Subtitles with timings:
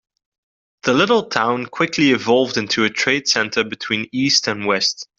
[0.81, 5.05] The little town quickly evolved into a trade center between east and west.